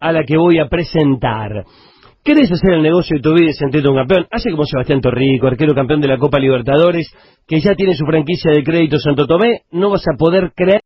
[0.00, 1.64] a la que voy a presentar.
[2.22, 4.26] ¿Querés hacer el negocio de tu vida y sentirte un campeón?
[4.30, 7.10] Hace como Sebastián Torrico, arquero campeón de la Copa Libertadores,
[7.48, 9.62] que ya tiene su franquicia de crédito Santo Tomé.
[9.70, 10.82] No vas a poder creer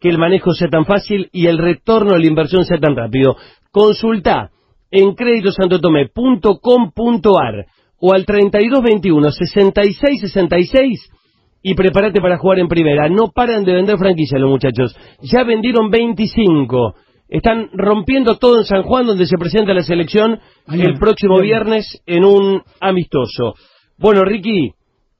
[0.00, 3.36] que el manejo sea tan fácil y el retorno de la inversión sea tan rápido.
[3.70, 4.52] Consulta
[4.90, 7.66] en créditosantotomé.com.ar
[8.00, 11.10] o al 3221 6666
[11.62, 13.08] y prepárate para jugar en primera.
[13.08, 14.96] No paran de vender franquicias los muchachos.
[15.22, 16.94] Ya vendieron 25.
[17.28, 20.38] Están rompiendo todo en San Juan, donde se presenta la selección
[20.70, 23.54] el próximo viernes en un amistoso.
[23.98, 24.72] Bueno, Ricky,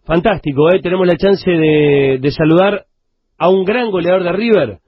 [0.04, 0.80] fantástico, ¿eh?
[0.82, 2.84] Tenemos la chance de, de saludar
[3.38, 4.78] a un gran goleador de River,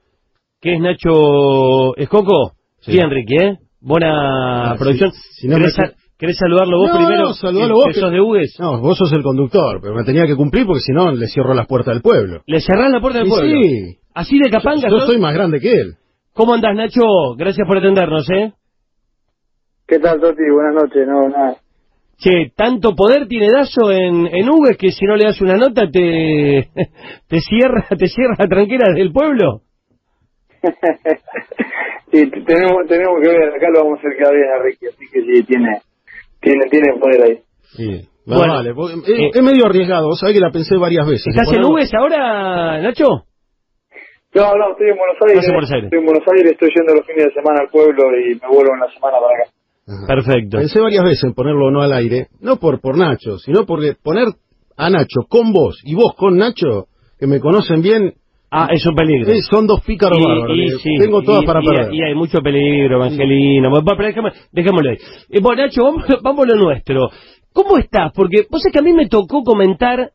[0.61, 2.53] que es Nacho Escoco.
[2.81, 2.93] Sí.
[2.93, 3.59] Bien, Ricky, ¿eh?
[3.81, 5.11] Buena Ah, producción.
[5.13, 7.23] si- si no ¿Querés, me- sa- querés saludarlo vos No, primero?
[7.29, 8.57] no, saludalo vos, que sos de Hugues.
[8.61, 11.55] No, vos sos el conductor, pero me tenía que cumplir porque si no le cierro
[11.55, 12.43] las puertas del pueblo.
[12.47, 13.63] ¿Le cerrás la puerta del Y pueblo?
[13.63, 13.97] sí.
[14.15, 14.89] ¿Así de capanga?
[14.91, 15.95] Yo soy más grande que él.
[16.37, 17.35] ¿Cómo andás, Nacho?
[17.39, 18.53] Gracias por atendernos, ¿eh?
[19.89, 20.43] ¿Qué tal, Toti?
[20.53, 21.09] Buenas noches.
[21.09, 21.57] No, nada.
[22.19, 25.91] Che, tanto poder tiene Dazo en, en Hugues que si no le das una nota
[25.91, 26.69] te,
[27.29, 29.63] te cierra te cierra la tranquera del pueblo.
[32.13, 33.55] sí, tenemos, tenemos que ver.
[33.55, 35.81] Acá lo vamos a hacer cada vez a Ricky, así que sí, tiene,
[36.41, 37.39] tiene, tiene poder ahí.
[37.77, 38.09] Sí.
[38.27, 41.29] Bueno, vale, eh, es, medio arriesgado, vos sabés que la pensé varias veces.
[41.29, 43.25] ¿Estás en Hugues ahora, Nacho?
[44.37, 45.39] No, no, estoy en Buenos Aires.
[45.41, 45.85] Estás en Buenos Aires.
[45.89, 48.73] Estoy en Buenos Aires, estoy yendo los fines de semana al pueblo y me vuelvo
[48.77, 49.45] en la semana para acá.
[49.89, 50.07] Ajá.
[50.07, 50.59] Perfecto.
[50.59, 54.29] Pensé varias veces en ponerlo no al aire, no por, por Nacho, sino porque poner
[54.77, 56.87] a Nacho con vos y vos con Nacho,
[57.19, 58.13] que me conocen bien,
[58.51, 59.33] Ah, es un peligro.
[59.33, 60.57] eh, son dos pícaros bárbaros.
[60.57, 61.93] y, sí, Tengo todas y- para perder.
[61.95, 63.71] Y, hay mucho peligro, Evangelino.
[63.71, 63.85] Bueno,
[64.53, 64.97] dejémoslo ahí.
[65.31, 67.09] Eh, bueno, Nacho, vamos, vamos a lo nuestro.
[67.53, 68.13] ¿Cómo estás?
[68.15, 70.11] Porque vos sabés que a mí me tocó comentar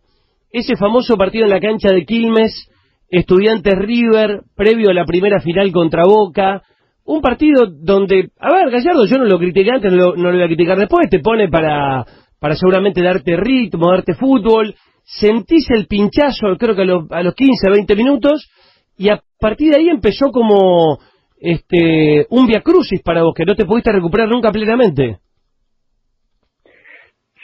[0.52, 2.71] ese famoso partido en la cancha de Quilmes,
[3.12, 6.64] Estudiantes River, previo a la primera final contra Boca.
[7.04, 10.38] Un partido donde, a ver, Gallardo, yo no lo critiqué antes, no lo, no lo
[10.38, 12.06] voy a criticar después, te pone para,
[12.40, 14.74] para seguramente darte ritmo, darte fútbol.
[15.04, 18.50] Sentís el pinchazo, creo que a los, a los 15, 20 minutos,
[18.98, 21.00] y a partir de ahí empezó como
[21.38, 25.18] este un via crucis para vos, que no te pudiste recuperar nunca plenamente.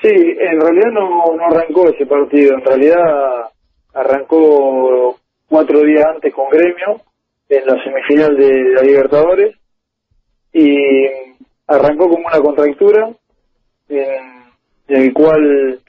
[0.02, 2.54] Sí, en realidad no, no arrancó ese partido.
[2.54, 3.50] En realidad
[3.94, 5.18] arrancó
[5.48, 7.02] cuatro días antes con Gremio
[7.50, 9.56] en la semifinal de la Libertadores
[10.54, 10.78] y
[11.68, 13.10] arrancó como una contractura
[13.90, 14.48] en,
[14.88, 15.82] el cual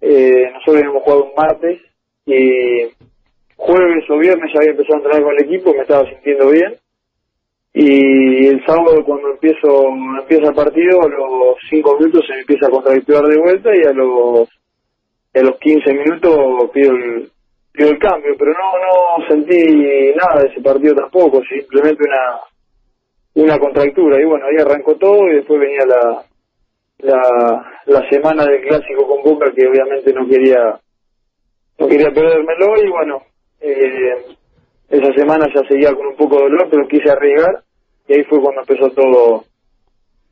[0.00, 1.80] eh, nosotros habíamos jugado un martes
[2.26, 2.40] y
[3.56, 6.74] jueves o viernes ya había empezado a entrenar con el equipo, me estaba sintiendo bien
[7.72, 9.88] y el sábado cuando empiezo
[10.20, 13.82] empieza el partido a los 5 minutos se me empieza a contracturar de vuelta y
[13.82, 14.48] a los
[15.34, 17.30] a los 15 minutos pido el
[17.74, 22.40] pido el cambio pero no no sentí nada de ese partido tampoco simplemente una
[23.46, 26.24] una contractura y bueno ahí arrancó todo y después venía la
[26.98, 30.80] la, la semana del clásico con Boca que obviamente no quería
[31.78, 33.22] no quería perdérmelo y bueno
[33.60, 34.24] eh,
[34.90, 37.62] esa semana ya seguía con un poco de dolor, pero quise arriesgar
[38.06, 39.44] y ahí fue cuando empezó todo,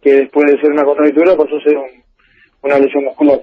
[0.02, 2.04] que después de ser una contractura pasó a ser un-
[2.62, 3.40] una lesión muscular.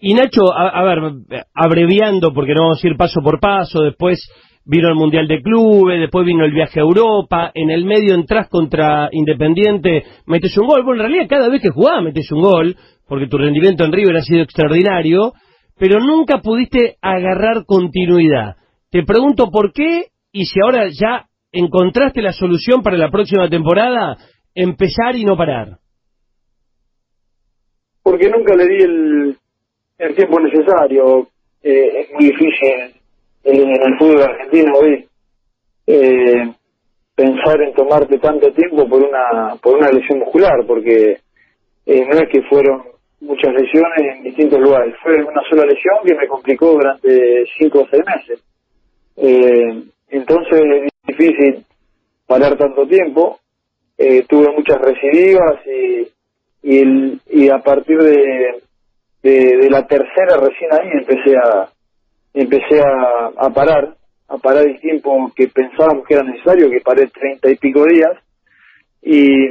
[0.00, 4.18] Y Nacho, a, a ver, abreviando, porque no vamos a ir paso por paso, después
[4.64, 8.48] vino el Mundial de Clubes, después vino el viaje a Europa, en el medio entras
[8.48, 10.84] contra Independiente, metes un gol.
[10.84, 14.16] Bueno, en realidad cada vez que jugabas metes un gol, porque tu rendimiento en River
[14.16, 15.32] ha sido extraordinario,
[15.78, 18.56] pero nunca pudiste agarrar continuidad.
[18.90, 24.16] Te pregunto por qué y si ahora ya encontraste la solución para la próxima temporada,
[24.54, 25.78] empezar y no parar.
[28.02, 29.36] Porque nunca le di el,
[30.00, 31.28] el tiempo necesario.
[31.62, 32.94] Eh, es muy difícil
[33.44, 35.06] en, el fútbol argentino hoy
[35.86, 36.52] eh,
[37.14, 41.18] pensar en tomarte tanto tiempo por una por una lesión muscular, porque
[41.86, 42.84] eh, no es que fueron
[43.20, 47.88] muchas lesiones en distintos lugares, fue una sola lesión que me complicó durante cinco o
[47.90, 48.42] seis meses.
[49.18, 51.64] Eh, entonces es difícil
[52.26, 53.38] parar tanto tiempo.
[54.28, 56.08] Tuve muchas recidivas y,
[56.62, 58.62] y, el- y a partir de,
[59.22, 61.68] de, la tercera recién ahí empecé a
[62.32, 63.94] empecé a, a parar,
[64.28, 68.12] a parar el tiempo que pensábamos que era necesario, que paré treinta y pico días
[69.02, 69.46] y,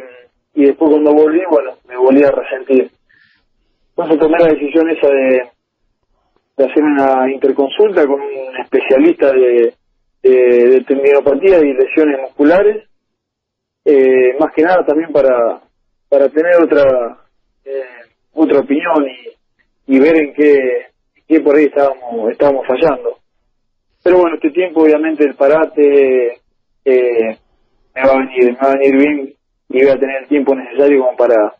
[0.54, 2.89] y después cuando volví, bueno, me volví a resentir.
[3.89, 5.44] Entonces tomé la decisión esa de,
[6.57, 9.74] de hacer una interconsulta con un especialista de,
[10.24, 12.88] de, de y lesiones musculares,
[13.86, 15.62] eh, más que nada también para,
[16.07, 17.18] para tener otra
[17.66, 17.83] eh,
[18.33, 19.38] otra opinión y,
[19.89, 20.59] y ver en qué,
[21.27, 23.18] qué por ahí estábamos, estábamos fallando.
[24.03, 26.41] Pero bueno, este tiempo obviamente el parate
[26.86, 27.38] eh,
[27.95, 29.33] me va a venir, me va a venir bien
[29.69, 31.56] y voy a tener el tiempo necesario como para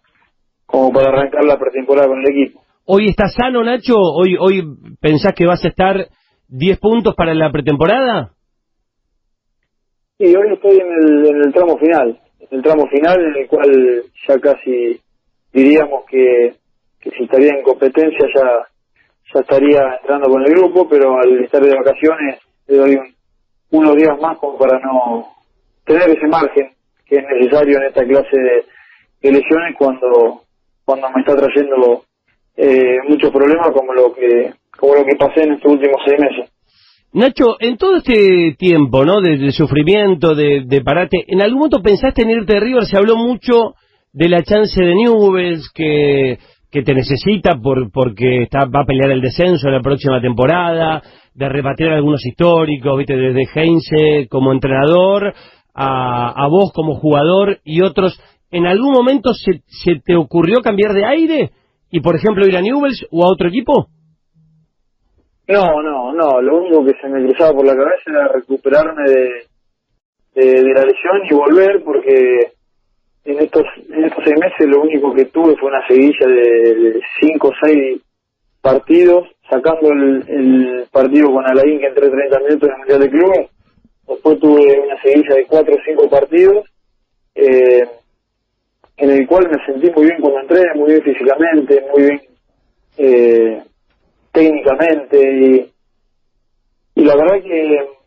[0.68, 2.62] como para arrancar la pretemporada con el equipo.
[2.86, 3.96] ¿Hoy estás sano, Nacho?
[3.98, 4.62] ¿Hoy, hoy
[5.02, 6.08] pensás que vas a estar
[6.50, 8.34] 10 puntos para la pretemporada?
[10.20, 13.48] Sí, hoy estoy en el, en el tramo final, en el tramo final en el
[13.48, 15.02] cual ya casi
[15.52, 16.54] diríamos que,
[17.00, 18.68] que si estaría en competencia ya,
[19.34, 23.16] ya estaría entrando con el grupo, pero al estar de vacaciones le doy un,
[23.72, 25.28] unos días más como para no
[25.86, 26.72] tener ese margen
[27.06, 28.66] que es necesario en esta clase de,
[29.22, 30.42] de lesiones cuando
[30.86, 32.04] cuando me está trayendo
[32.58, 36.52] eh, muchos problemas como lo que como lo que pasé en estos últimos seis meses.
[37.12, 39.20] Nacho, en todo este tiempo, ¿no?
[39.20, 42.86] De, sufrimiento, de, de, parate, ¿en algún momento pensaste en irte de River?
[42.86, 43.74] Se habló mucho
[44.14, 46.38] de la chance de Newells que,
[46.72, 51.02] que te necesita por, porque está, va a pelear el descenso en la próxima temporada,
[51.34, 53.16] de repatriar algunos históricos, ¿viste?
[53.16, 55.34] Desde Heinze como entrenador,
[55.74, 58.22] a, a vos como jugador y otros.
[58.52, 61.52] ¿En algún momento se, se te ocurrió cambiar de aire
[61.92, 63.88] y, por ejemplo, ir a Newells o a otro equipo?
[65.48, 66.42] No, no, no.
[66.42, 69.30] Lo único que se me cruzaba por la cabeza era recuperarme de,
[70.36, 72.59] de, de la lesión y volver, porque
[73.26, 77.50] en estos en estos seis meses lo único que tuve fue una seguilla de, cinco
[77.50, 78.02] o seis
[78.62, 83.10] partidos, sacando el, el partido con Alain que entré 30 minutos en el Mundial de
[83.10, 83.50] Clubes.
[84.08, 86.66] Después tuve una seguilla de cuatro o cinco partidos,
[87.36, 87.84] eh,
[88.98, 92.22] en el cual me sentí muy bien cuando entré, muy bien físicamente, muy bien
[92.98, 93.64] eh,
[94.32, 95.72] técnicamente y,
[96.96, 97.99] y la verdad que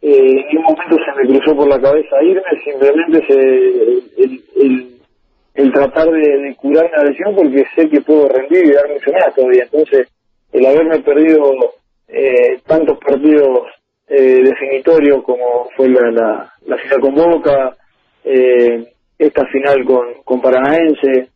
[0.00, 3.38] eh, en ningún momento se me cruzó por la cabeza irme, simplemente se,
[5.54, 9.34] el, tratar de, curar la lesión porque sé que puedo rendir y dar mucho más
[9.34, 9.64] todavía.
[9.64, 10.08] Entonces,
[10.52, 11.52] el haberme perdido
[12.06, 13.68] eh, tantos partidos
[14.08, 17.76] eh, definitorios como fue la, la, la final con Boca,
[18.24, 18.84] eh,
[19.18, 21.28] esta final con, con Paranaense,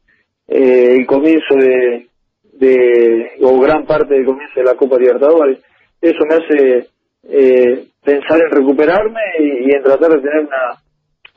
[0.49, 2.07] eh, el comienzo de,
[2.53, 5.59] de, o gran parte del comienzo de la Copa Libertadores.
[6.01, 6.87] Eso me hace
[7.29, 10.79] eh, pensar en recuperarme y, y, en tratar de tener una,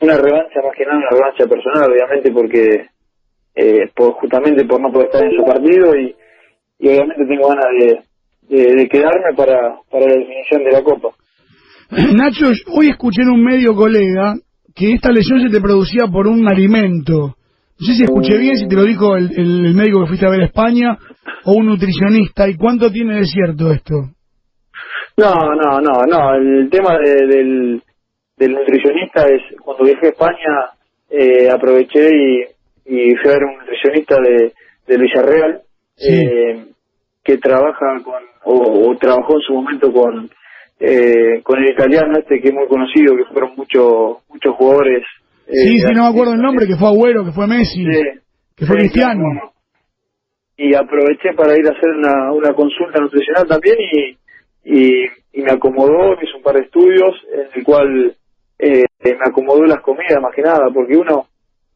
[0.01, 2.87] una revancha, más que nada una revancha personal, obviamente, porque
[3.55, 6.15] eh, por, justamente por no poder estar en su partido y,
[6.79, 7.99] y obviamente tengo ganas de,
[8.49, 11.09] de, de, quedarme para, para la definición de la Copa.
[12.15, 14.35] Nacho, hoy escuché en un medio colega
[14.75, 17.35] que esta lesión se te producía por un alimento.
[17.77, 20.25] No sé si escuché bien, si te lo dijo el, el, el, médico que fuiste
[20.25, 20.97] a ver a España
[21.45, 22.49] o un nutricionista.
[22.49, 24.14] ¿Y cuánto tiene de cierto esto?
[25.17, 26.35] No, no, no, no.
[26.35, 27.81] El tema de, del,
[28.37, 30.71] del nutricionista es cuando viajé a España
[31.09, 32.41] eh, aproveché y,
[32.85, 34.53] y fui a ver un nutricionista de,
[34.87, 35.61] de Villarreal
[35.95, 36.13] sí.
[36.13, 36.65] eh,
[37.23, 40.29] que trabaja con o, o, trabajó en su momento con
[40.79, 45.03] eh, con el italiano este que es muy conocido que fueron muchos muchos jugadores
[45.47, 47.85] Sí, sí, no me acuerdo el nombre, que fue Agüero, que fue Messi,
[48.55, 49.53] que fue Cristiano.
[50.57, 54.17] Y aproveché para ir a hacer una, una consulta nutricional también y,
[54.65, 58.15] y, y, me acomodó, me hizo un par de estudios en el cual
[58.57, 61.27] eh, me acomodó las comidas más que nada, porque uno,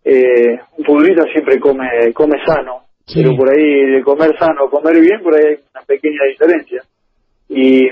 [0.03, 3.21] eh, un futbolista siempre come, come sano, sí.
[3.21, 6.81] pero por ahí de comer sano, comer bien, por ahí hay una pequeña diferencia.
[7.47, 7.85] Y,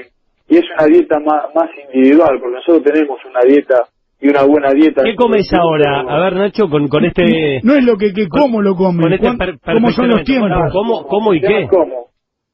[0.49, 3.83] y es una dieta más, más individual, porque nosotros tenemos una dieta
[4.19, 5.03] y una buena dieta.
[5.03, 5.99] ¿Qué comes ahora?
[5.99, 7.61] A ver, Nacho, con, con este...
[7.63, 10.49] No es lo que, que cómo lo comes, con este per, cómo son los tiempos.
[10.49, 11.67] No, ¿Cómo, ¿Cómo y el qué?
[11.69, 12.07] Cómo.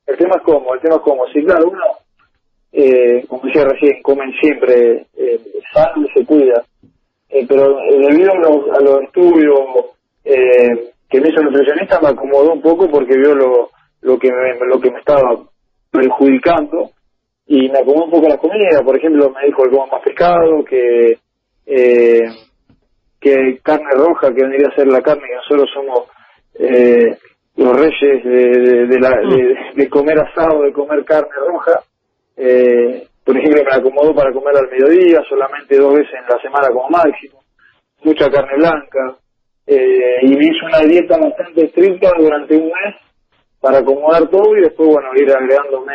[0.05, 1.23] El tema es cómo, el tema es cómo.
[1.31, 1.79] Sí, claro, uno,
[2.73, 5.39] eh, como decía recién, comen siempre eh,
[5.71, 6.63] sano y se cuida.
[7.29, 7.77] Eh, pero
[8.09, 9.59] debido a los, a los estudios
[10.25, 13.69] eh, que me hizo el nutricionista, me acomodó un poco porque vio lo,
[14.01, 15.39] lo, que me, lo que me estaba
[15.91, 16.89] perjudicando
[17.45, 18.81] y me acomodó un poco la comida.
[18.83, 21.17] Por ejemplo, me dijo que coma más pescado, que
[21.65, 22.21] eh,
[23.19, 26.07] que carne roja, que vendría a ser la carne que nosotros somos
[26.55, 27.17] eh,
[27.55, 31.79] los reyes de, de, de, la, de, de, comer asado, de comer carne roja.
[32.37, 36.67] Eh, por ejemplo, me acomodó para comer al mediodía, solamente dos veces en la semana
[36.73, 37.39] como máximo.
[38.03, 39.17] Mucha carne blanca.
[39.65, 42.95] Eh, y me hizo una dieta bastante estricta durante un mes
[43.61, 45.93] para acomodar todo y después, bueno, ir agregándome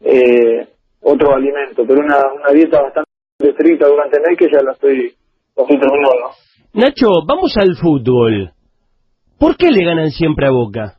[0.00, 0.66] eh,
[1.02, 1.84] otro alimento.
[1.86, 5.14] Pero una, una dieta bastante estricta durante el mes que ya la estoy,
[5.56, 6.30] la.
[6.72, 8.50] Nacho, vamos al fútbol.
[9.38, 10.96] ¿Por qué le ganan siempre a Boca?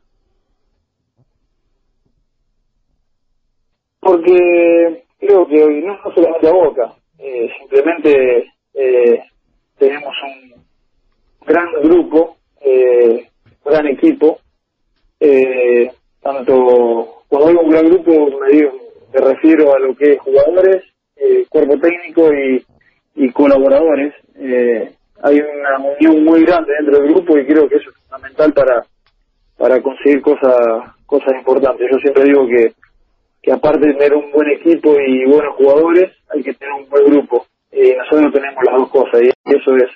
[4.06, 9.20] Porque creo que hoy no, no solamente a Boca, eh, simplemente eh,
[9.76, 10.64] tenemos un
[11.44, 13.26] gran grupo, eh,
[13.64, 14.38] gran equipo,
[15.18, 15.90] eh,
[16.22, 18.70] tanto cuando digo un gran grupo me, digo,
[19.12, 20.84] me refiero a lo que es jugadores,
[21.16, 22.64] eh, cuerpo técnico y,
[23.16, 27.90] y colaboradores, eh, hay una unión muy grande dentro del grupo y creo que eso
[27.90, 28.84] es fundamental para
[29.56, 31.88] para conseguir cosas cosas importantes.
[31.90, 32.72] Yo siempre digo que,
[33.46, 37.04] que aparte de tener un buen equipo y buenos jugadores, hay que tener un buen
[37.04, 37.46] grupo.
[37.70, 39.88] Y nosotros tenemos las dos cosas y eso es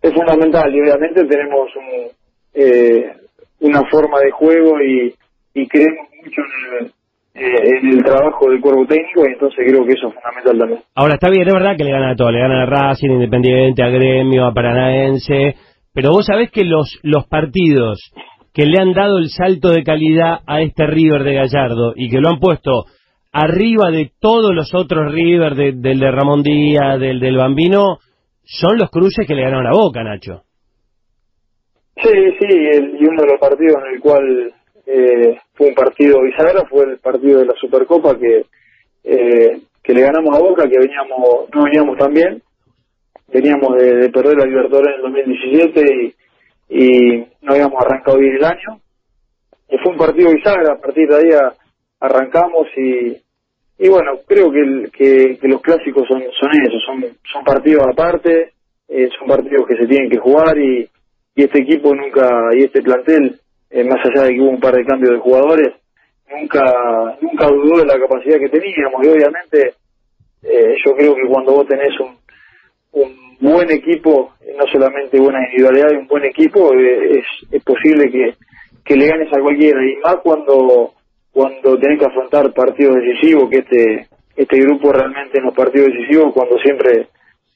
[0.00, 2.08] es fundamental y obviamente tenemos un,
[2.54, 3.12] eh,
[3.60, 5.14] una forma de juego y,
[5.54, 6.92] y creemos mucho en el,
[7.34, 10.80] eh, en el trabajo del cuerpo técnico y entonces creo que eso es fundamental también.
[10.94, 13.82] Ahora está bien, es verdad que le gana a todo, le gana a Racing, Independiente,
[13.82, 15.56] a Gremio, a Paranaense,
[15.94, 18.12] pero vos sabés que los, los partidos
[18.52, 22.20] que le han dado el salto de calidad a este River de Gallardo y que
[22.20, 22.84] lo han puesto
[23.32, 27.98] arriba de todos los otros River, del de Ramón Díaz, del del Bambino,
[28.44, 30.42] son los cruces que le ganaron a Boca, Nacho.
[31.96, 34.54] Sí, sí, el, y uno de los partidos en el cual
[34.86, 38.44] eh, fue un partido bisagra fue el partido de la Supercopa que
[39.04, 42.42] eh, que le ganamos a Boca, que veníamos no veníamos tan bien,
[43.32, 46.21] veníamos de, de perder la Libertadores en el 2017 y
[46.74, 48.80] y no habíamos arrancado bien el año.
[49.82, 51.50] Fue un partido bisagra, a partir de ahí
[52.00, 53.16] arrancamos y,
[53.78, 58.52] y bueno, creo que, que, que, los clásicos son, son eso, son, son partidos aparte,
[58.88, 60.88] eh, son partidos que se tienen que jugar y,
[61.34, 63.38] y este equipo nunca, y este plantel,
[63.70, 65.74] eh, más allá de que hubo un par de cambios de jugadores,
[66.30, 69.74] nunca, nunca dudó de la capacidad que teníamos y obviamente
[70.42, 72.16] eh, yo creo que cuando vos tenés un,
[72.92, 78.34] un buen equipo, no solamente buena individualidad, un buen equipo, eh, es, es posible que,
[78.84, 80.92] que le ganes a cualquiera, y más cuando,
[81.32, 84.06] cuando tenés que afrontar partidos decisivos, que este,
[84.36, 87.08] este grupo realmente en los partidos decisivos, cuando siempre,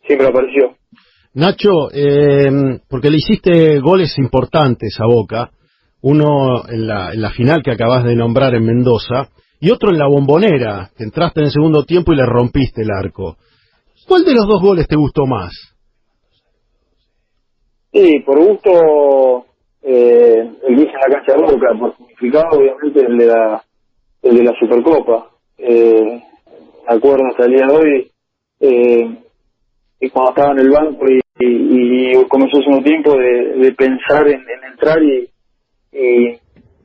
[0.04, 0.74] siempre apareció.
[1.34, 5.50] Nacho, eh, porque le hiciste goles importantes a Boca,
[6.02, 9.28] uno en la, en la final que acabas de nombrar en Mendoza,
[9.60, 12.90] y otro en la bombonera, que entraste en el segundo tiempo y le rompiste el
[12.90, 13.36] arco.
[14.06, 15.75] ¿Cuál de los dos goles te gustó más?
[17.92, 19.46] Sí, por gusto
[19.82, 23.64] eh, el vice en la cancha de Boca, por significado obviamente el de la,
[24.22, 25.30] el de la Supercopa.
[25.58, 26.22] Eh,
[26.86, 28.10] acuerdo hasta el día de hoy,
[28.60, 29.16] eh,
[30.00, 34.40] y cuando estaba en el banco y, y, comenzó hace un tiempo de, pensar en,
[34.40, 35.28] en, entrar y,
[35.92, 36.40] y,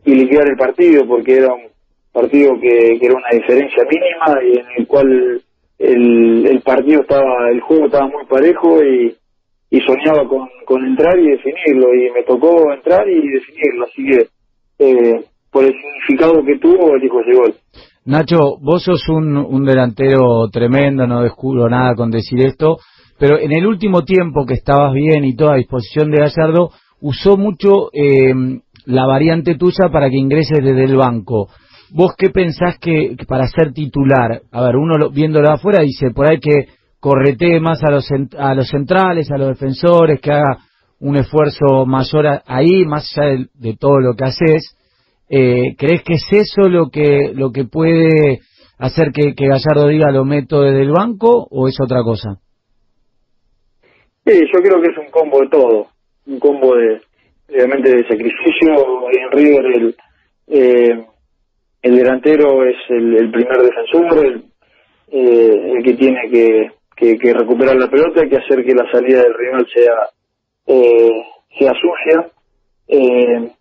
[0.06, 1.68] y el partido, porque era un
[2.12, 5.42] partido que, que era una diferencia mínima y en el cual
[5.80, 9.16] el, el partido estaba, el juego estaba muy parejo y
[9.72, 14.28] y soñaba con, con entrar y definirlo y me tocó entrar y definirlo así que
[14.80, 17.56] eh, por el significado que tuvo elijo ese gol
[18.06, 22.80] Nacho vos sos un, un delantero tremendo no descubro nada con decir esto
[23.18, 27.38] pero en el último tiempo que estabas bien y toda a disposición de Gallardo usó
[27.38, 28.34] mucho eh,
[28.86, 31.48] la variante tuya para que ingreses desde el banco
[31.94, 34.44] ¿Vos qué pensás que, que para ser titular?
[34.52, 36.68] A ver, uno lo, viéndolo afuera dice, por ahí que
[37.02, 40.60] corretee más a los, a los centrales, a los defensores, que haga
[41.00, 44.78] un esfuerzo mayor ahí, más allá de, todo lo que haces.
[45.28, 48.42] Eh, ¿Crees que es eso lo que, lo que puede
[48.78, 52.40] hacer que, que Gallardo diga lo meto desde el banco o es otra cosa?
[54.24, 55.88] Sí, yo creo que es un combo de todo,
[56.28, 57.02] un combo de,
[57.50, 59.10] obviamente, de sacrificio.
[59.12, 59.96] En River el,
[60.48, 61.06] eh,
[61.82, 64.44] el delantero es el, el primer defensor, el,
[65.12, 69.34] eh, el que tiene que, que, recuperar la pelota, que hacer que la salida del
[69.34, 69.94] rival sea
[70.68, 71.24] eh,
[71.58, 72.30] sea sucia
[72.88, 73.52] eh,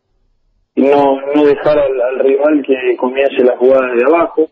[0.74, 4.48] y no, no dejar al, rival que comience la jugada de abajo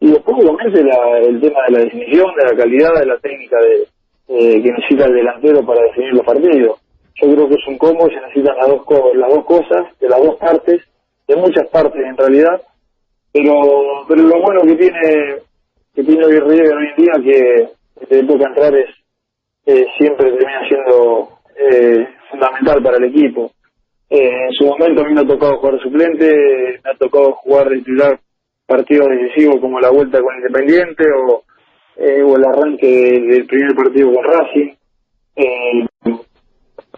[0.00, 3.56] y después obviamente la, el tema de la definición, de la calidad, de la técnica
[3.60, 3.86] de,
[4.28, 6.80] eh, que necesita el delantero para definir los partidos.
[7.14, 8.84] Yo creo que es un combo se necesitan las dos,
[9.14, 10.82] las dos cosas, de las dos partes,
[11.28, 12.60] de muchas partes en realidad,
[13.32, 15.36] pero pero lo bueno que tiene
[15.94, 17.68] que tiene hoy en día que
[18.08, 18.90] de época entrar es
[19.66, 23.52] eh, siempre termina siendo eh, fundamental para el equipo.
[24.10, 27.68] Eh, en su momento a mí me ha tocado jugar suplente, me ha tocado jugar
[27.70, 28.18] titular
[28.66, 31.42] partidos decisivos como la vuelta con Independiente o,
[31.96, 34.74] eh, o el arranque del primer partido con Racing.
[35.36, 35.86] Eh,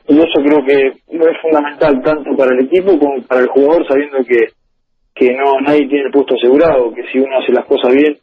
[0.07, 4.19] y eso creo que es fundamental tanto para el equipo como para el jugador sabiendo
[4.25, 4.49] que,
[5.15, 8.19] que no nadie tiene el puesto asegurado, que si uno hace las cosas bien,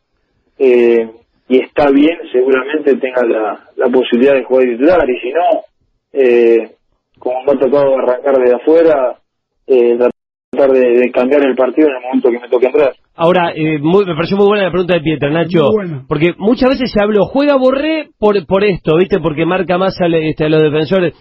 [0.60, 1.10] eh,
[1.52, 5.62] y está bien, seguramente tenga la, la posibilidad de jugar titular, y si no,
[6.14, 6.70] eh,
[7.20, 9.18] como me ha tocado arrancar desde afuera,
[9.68, 12.94] eh, tratar de, cambiar el partido en el momento que me toque entrar.
[13.16, 15.68] Ahora, eh, me pareció muy buena la pregunta de Pietra, Nacho,
[16.08, 19.20] porque muchas veces se habló, juega Borré por, por esto, ¿viste?
[19.20, 21.14] Porque marca más a, este, a los defensores.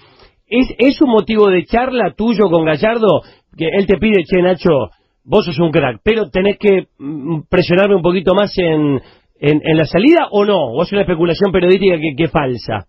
[0.47, 3.23] ¿Es, ¿Es un motivo de charla tuyo con Gallardo?
[3.57, 4.91] Que él te pide, che, Nacho,
[5.25, 9.01] vos sos un crack, pero tenés que mm, presionarme un poquito más en,
[9.41, 10.59] en, en la salida o no?
[10.59, 12.87] ¿O es una especulación periodística que, que falsa?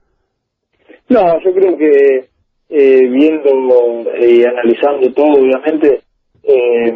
[1.10, 2.26] No, yo creo que
[2.70, 3.50] eh, viendo
[4.20, 6.02] y analizando todo, obviamente,
[6.44, 6.96] eh,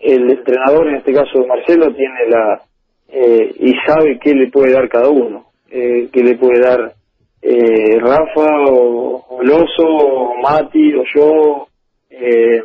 [0.00, 2.62] el entrenador, en este caso Marcelo, tiene la
[3.08, 6.94] eh, y sabe qué le puede dar cada uno, eh, qué le puede dar
[7.42, 11.66] eh, Rafa o, o o Mati o yo
[12.10, 12.62] eh,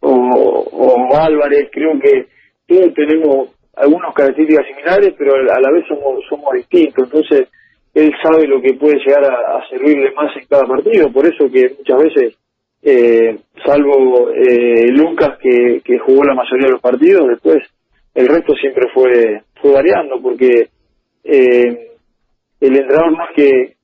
[0.00, 2.26] o, o Álvarez, creo que
[2.66, 7.48] todos tenemos algunas características similares, pero a la vez somos, somos distintos, entonces
[7.94, 11.50] él sabe lo que puede llegar a, a servirle más en cada partido, por eso
[11.50, 12.36] que muchas veces,
[12.82, 17.58] eh, salvo eh, Lucas que, que jugó la mayoría de los partidos, después
[18.14, 20.68] el resto siempre fue, fue variando, porque
[21.24, 21.88] eh,
[22.60, 23.74] el entrenador no es que,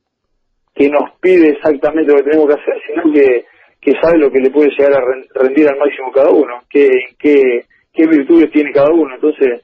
[0.75, 3.45] que nos pide exactamente lo que tenemos que hacer, sino que,
[3.81, 6.89] que sabe lo que le puede llegar a ren- rendir al máximo cada uno, qué,
[7.19, 9.63] qué, qué virtudes tiene cada uno, entonces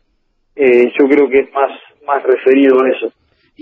[0.56, 1.70] eh, yo creo que es más,
[2.06, 3.14] más referido a eso.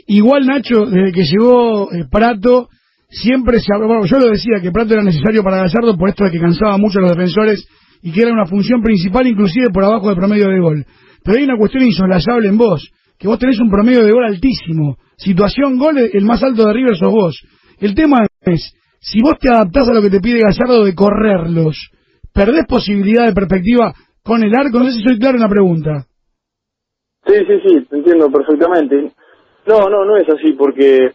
[0.07, 2.69] Igual, Nacho, desde que llegó eh, Prato,
[3.09, 6.31] siempre se habló, yo lo decía, que Prato era necesario para Gallardo por esto de
[6.31, 7.67] que cansaba mucho a los defensores
[8.03, 10.87] y que era una función principal inclusive por abajo del promedio de gol.
[11.23, 14.97] Pero hay una cuestión insoslayable en vos, que vos tenés un promedio de gol altísimo.
[15.17, 17.43] Situación gol, el más alto de River sos vos.
[17.79, 21.91] El tema es, si vos te adaptás a lo que te pide Gallardo de correrlos,
[22.33, 23.93] ¿perdés posibilidad de perspectiva
[24.23, 24.79] con el arco?
[24.79, 26.07] No sé si soy claro en la pregunta.
[27.31, 29.13] Sí, sí, sí, te entiendo perfectamente.
[29.67, 31.13] No, no, no es así, porque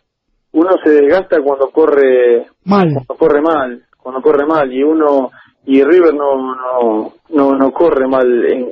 [0.53, 2.87] uno se desgasta cuando corre Mal.
[2.93, 5.29] cuando corre mal, cuando corre mal y uno
[5.65, 8.45] y River no no no, no corre mal.
[8.45, 8.69] En,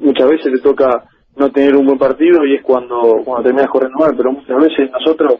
[0.00, 1.04] muchas veces le toca
[1.36, 4.90] no tener un buen partido y es cuando cuando terminas corriendo mal, pero muchas veces
[4.90, 5.34] nosotros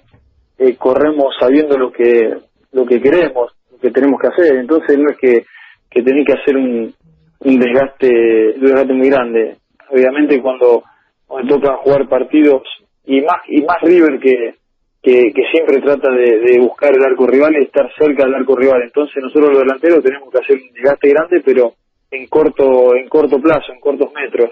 [0.58, 2.36] eh, corremos sabiendo lo que
[2.70, 4.56] lo que queremos, lo que tenemos que hacer.
[4.58, 5.44] Entonces no es que
[5.90, 6.94] que tenés que hacer un
[7.40, 9.56] un desgaste un desgaste muy grande.
[9.90, 10.84] Obviamente cuando
[11.32, 12.62] cuando toca jugar partidos
[13.06, 14.54] y más y más River que
[15.02, 18.54] que, que siempre trata de, de buscar el arco rival y estar cerca del arco
[18.54, 18.82] rival.
[18.82, 21.72] Entonces nosotros los delanteros tenemos que hacer un desgaste grande, pero
[22.10, 24.50] en corto en corto plazo, en cortos metros.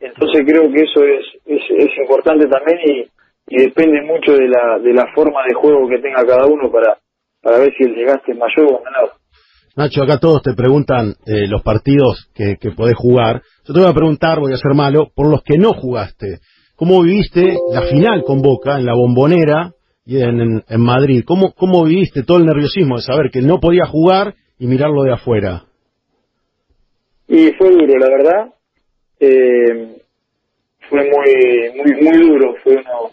[0.00, 4.80] Entonces creo que eso es es, es importante también y, y depende mucho de la
[4.82, 6.98] de la forma de juego que tenga cada uno para
[7.40, 9.12] para ver si el desgaste es mayor o menor.
[9.76, 13.42] Nacho, acá todos te preguntan eh, los partidos que, que podés jugar.
[13.66, 16.38] Yo te voy a preguntar, voy a ser malo, por los que no jugaste.
[16.76, 19.72] ¿Cómo viviste la final con Boca en la bombonera
[20.04, 21.24] y en, Madrid?
[21.26, 25.14] ¿Cómo, ¿Cómo viviste todo el nerviosismo de saber que no podía jugar y mirarlo de
[25.14, 25.64] afuera?
[27.26, 28.54] Y fue duro, la verdad.
[29.18, 29.96] Eh,
[30.88, 32.54] fue muy, muy, muy duro.
[32.62, 33.10] Fue uno,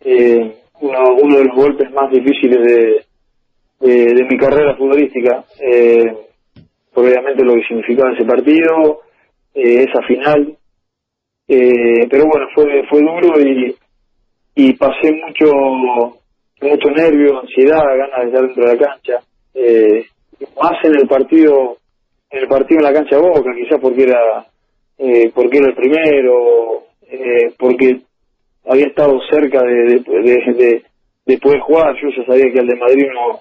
[0.00, 5.44] eh, uno, uno de los golpes más difíciles de, de, de mi carrera futbolística.
[5.60, 6.04] Eh,
[6.94, 9.02] obviamente lo que significaba ese partido,
[9.58, 10.56] eh, esa final.
[11.48, 13.74] Eh, pero bueno, fue, fue duro y,
[14.54, 15.52] y pasé mucho,
[16.60, 19.20] mucho nervio, ansiedad, ganas de estar dentro de la cancha.
[19.54, 20.06] Eh,
[20.60, 21.78] más en el partido
[22.30, 24.46] en el partido en la cancha de Boca, quizás porque era
[24.98, 28.00] eh, porque era el primero, eh, porque
[28.66, 30.84] había estado cerca de, de, de, de-
[31.26, 33.40] de poder jugar, yo ya sabía que el de Madrid no,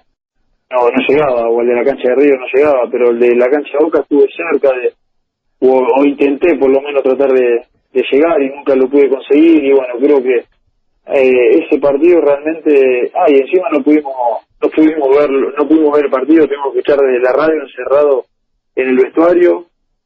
[0.71, 3.35] no, no llegaba, o el de la cancha de Río no llegaba, pero el de
[3.35, 4.93] la cancha Boca estuve cerca de,
[5.59, 7.61] o, intenté por lo menos tratar de,
[8.11, 10.35] llegar y nunca lo pude conseguir y bueno, creo que
[11.13, 14.13] eh, ese partido realmente, ah, y encima no pudimos,
[14.61, 18.25] no pudimos ver, no pudimos ver el partido, tuvimos que escuchar desde la radio encerrado
[18.75, 19.65] en el vestuario,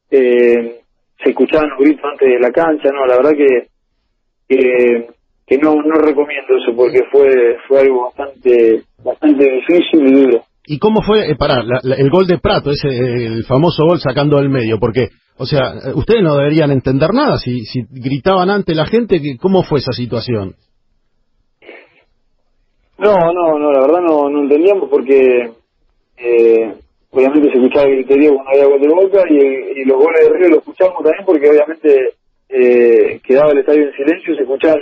[0.09, 0.79] eh,
[1.21, 3.67] se escuchaban los gritos antes de la cancha, no, la verdad que,
[4.47, 10.43] que, no, no recomiendo eso porque fue, fue algo bastante, bastante difícil y duro.
[10.65, 14.37] ¿Y cómo fue, eh, pará, la- el gol de Prato, ese, el famoso gol sacando
[14.37, 14.77] del medio?
[14.79, 19.19] Porque, o sea, eh, ustedes no deberían entender nada si, si gritaban ante la gente,
[19.39, 20.55] ¿cómo fue esa situación?
[22.97, 25.51] No, no, no, la verdad no, no entendíamos porque
[26.17, 26.73] eh,
[27.09, 30.37] obviamente se escuchaba el griterío cuando había gol de Boca y, y los goles de
[30.37, 32.13] Río los escuchábamos también porque obviamente
[32.49, 34.79] eh, quedaba el estadio en silencio y se escuchaban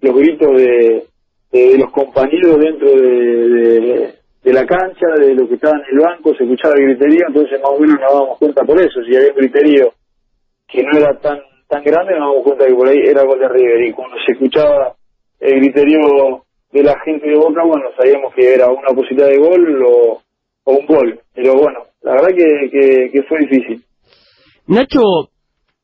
[0.00, 1.04] los gritos de,
[1.52, 6.04] de, los compañeros dentro de, de, de la cancha, de los que estaban en el
[6.04, 9.16] banco, se escuchaba el griterío, entonces más o menos nos dábamos cuenta por eso, si
[9.16, 9.92] había un griterío
[10.68, 13.48] que no era tan tan grande, nos damos cuenta que por ahí era gol de
[13.48, 14.94] River y cuando se escuchaba
[15.40, 19.82] el griterío de la gente de Boca, bueno, sabíamos que era una posibilidad de gol
[19.82, 20.20] o,
[20.64, 23.82] o un gol, pero bueno, la verdad que, que, que fue difícil.
[24.66, 25.00] Nacho,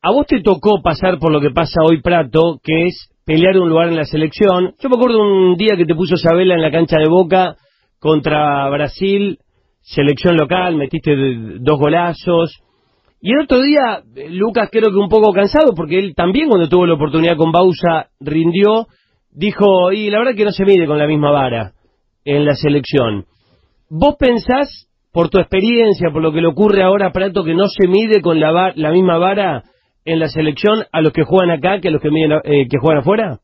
[0.02, 3.68] a vos te tocó pasar por lo que pasa hoy Prato, que es pelear un
[3.68, 4.74] lugar en la selección.
[4.78, 7.56] Yo me acuerdo un día que te puso Sabela en la cancha de Boca
[8.00, 9.38] contra Brasil,
[9.80, 11.14] selección local, metiste
[11.60, 12.60] dos golazos.
[13.20, 16.68] Y el otro día, eh, Lucas creo que un poco cansado, porque él también cuando
[16.68, 18.86] tuvo la oportunidad con Bausa rindió,
[19.30, 21.72] dijo, y la verdad que no se mide con la misma vara.
[22.22, 23.24] en la selección.
[23.88, 27.66] ¿Vos pensás, por tu experiencia, por lo que le ocurre ahora a Prato, que no
[27.66, 29.64] se mide con la, la misma vara
[30.04, 33.00] en la selección a los que juegan acá que a los que, eh, que juegan
[33.00, 33.40] afuera?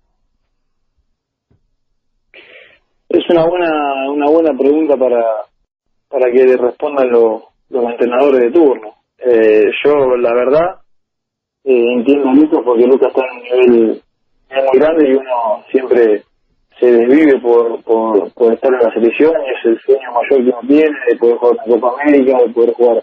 [3.17, 5.25] Es una buena una buena pregunta para
[6.07, 8.95] para que le respondan los, los entrenadores de turno.
[9.19, 10.77] Eh, yo, la verdad,
[11.65, 14.03] eh, entiendo a Lucas porque Lucas está en un nivel
[14.51, 16.25] muy grande y uno siempre
[16.79, 20.99] se desvive por, por, estar en la selección es el sueño mayor que uno tiene
[21.09, 23.03] de poder jugar en Copa América, de poder jugar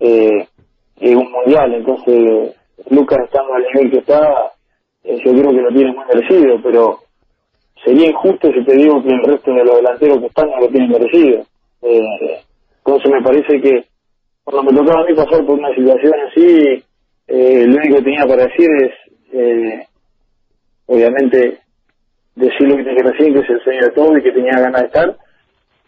[0.00, 0.46] eh,
[1.00, 1.72] en un mundial.
[1.72, 2.54] Entonces,
[2.90, 4.52] Lucas estando al nivel que está,
[5.04, 7.07] eh, yo creo que lo tiene muy merecido, pero
[7.84, 10.68] sería injusto si te digo que el resto de los delanteros que están no lo
[10.68, 11.42] tienen merecido.
[11.82, 12.40] Eh,
[12.84, 13.84] entonces me parece que
[14.44, 16.84] cuando me tocaba a mí pasar por una situación así,
[17.28, 18.92] eh, lo único que tenía para decir es,
[19.32, 19.86] eh,
[20.86, 21.58] obviamente,
[22.34, 24.60] decir lo que tenía que decir, que es el sueño de todo y que tenía
[24.60, 25.16] ganas de estar,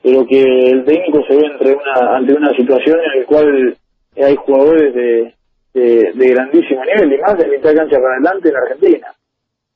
[0.02, 3.76] pero que el técnico se ve entre una, ante una situación en la cual
[4.16, 5.34] hay jugadores de,
[5.72, 9.14] de, grandísimo nivel y más de mitad cancha para adelante en Argentina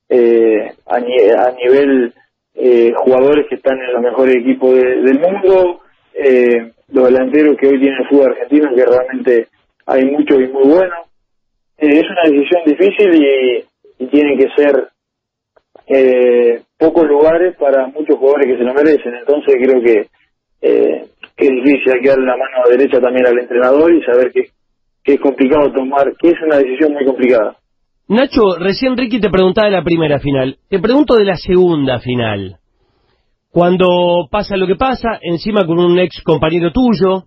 [0.08, 2.12] eh, a, a nivel
[2.54, 5.80] eh, jugadores que están en los mejores equipos de- del mundo,
[6.14, 9.48] eh, los delanteros que hoy tiene el fútbol argentino, que realmente
[9.86, 10.98] hay muchos y muy buenos.
[11.78, 13.64] Eh, es una decisión difícil y,
[13.98, 14.88] y tienen que ser
[15.86, 19.14] eh, pocos lugares para muchos jugadores que se lo merecen.
[19.14, 20.06] Entonces creo que,
[20.62, 21.04] eh,
[21.36, 24.48] que es difícil, hay que darle la mano derecha también al entrenador y saber que,
[25.02, 27.56] que es complicado tomar, que es una decisión muy complicada.
[28.08, 30.56] Nacho, recién Ricky te preguntaba de la primera final.
[30.68, 32.56] Te pregunto de la segunda final.
[33.50, 37.24] Cuando pasa lo que pasa, encima con un ex compañero tuyo,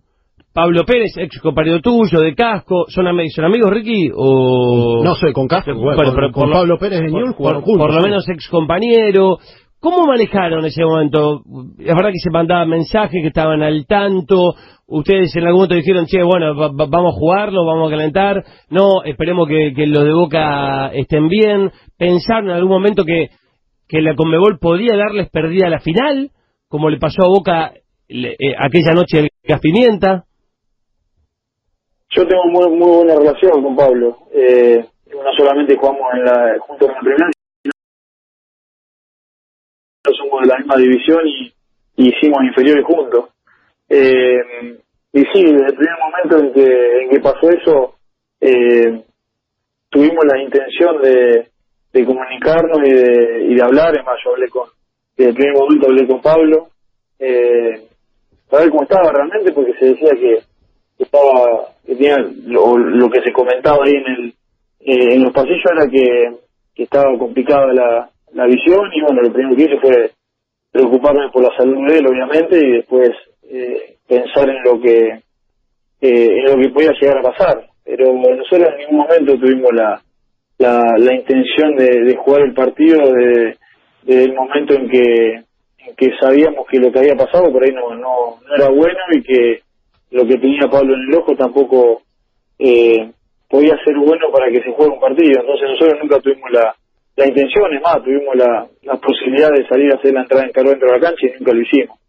[0.54, 4.10] Pablo Pérez, ex compañero tuyo, de casco, ¿son, ami- son amigos, Ricky?
[4.16, 5.02] O...
[5.04, 7.62] No sé, con Castro, bueno, Bueno, con, pero con Pablo Pérez de Ñul por, jugaron
[7.62, 7.86] por- juntos.
[7.86, 8.06] por lo ¿no?
[8.08, 9.38] menos ex compañero.
[9.80, 11.42] ¿Cómo manejaron ese momento?
[11.78, 14.56] Es verdad que se mandaban mensajes, que estaban al tanto.
[14.88, 18.44] Ustedes en algún momento dijeron, che, bueno, va- va- vamos a jugarlo, vamos a calentar.
[18.70, 21.72] No, esperemos que, los de Boca estén bien.
[21.98, 23.30] ¿Pensaron en algún momento que,
[23.90, 26.32] la Conmebol podía darles perdida la final?
[26.70, 27.74] Como le pasó a Boca
[28.10, 30.24] eh, aquella noche del Gas Pimienta.
[32.10, 34.18] Yo tengo muy, muy buena relación con Pablo.
[34.34, 37.30] Eh, no solamente jugamos en la, juntos en la primera,
[40.38, 41.54] somos de la misma división y,
[42.00, 43.26] hicimos inferiores juntos.
[43.90, 44.78] Eh,
[45.14, 47.96] y sí, desde el primer momento en que, en que pasó eso,
[48.40, 49.02] eh,
[49.90, 51.48] tuvimos la intención de,
[51.92, 53.96] de comunicarnos y de, y de hablar.
[53.96, 54.70] Es más, yo hablé con,
[55.18, 56.68] desde el primer momento hablé con Pablo,
[57.18, 57.88] eh,
[58.48, 60.40] para ver cómo estaba realmente, porque se decía que,
[60.98, 64.34] que estaba que tenía lo, lo que se comentaba ahí en el
[64.82, 66.32] eh, en los pasillos era que,
[66.76, 70.12] que estaba complicada la, la visión y bueno lo primero que hice fue
[70.72, 73.10] preocuparme por la salud de él obviamente y después
[73.50, 75.22] eh, pensar en lo que
[76.02, 80.02] eh, en lo que podía llegar a pasar pero nosotros en ningún momento tuvimos la
[80.60, 83.58] la, la intención de, de jugar el partido de-
[84.04, 85.34] desde el momento en que
[85.80, 89.00] en que sabíamos que lo que había pasado por ahí no no, no era bueno
[89.12, 89.62] y que
[90.12, 92.02] lo que tenía Pablo en el ojo tampoco
[92.60, 93.12] eh,
[93.50, 95.42] podía ser bueno para que se juegue un partido.
[95.42, 96.76] Entonces nosotros nunca tuvimos la,
[97.18, 100.52] la intención, es más, tuvimos la, la posibilidad de salir a hacer la entrada en
[100.52, 102.00] calor dentro de la cancha y nunca lo hicimos.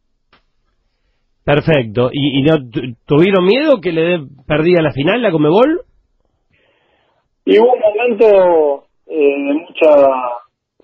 [1.44, 2.11] Perfecto.
[2.12, 5.81] ¿Y, y no tu- tuvieron miedo que le dé perdida la final, la Comebol?
[7.47, 9.97] Y hubo un momento eh, de mucha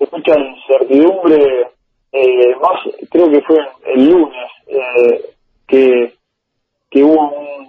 [0.00, 1.66] de mucha incertidumbre,
[2.12, 3.58] eh, más creo que fue
[3.94, 5.20] el lunes, eh,
[5.68, 6.14] que,
[6.90, 7.68] que hubo un,